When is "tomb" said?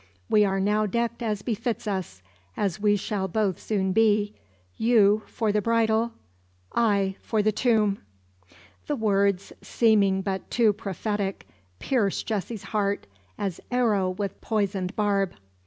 7.51-7.99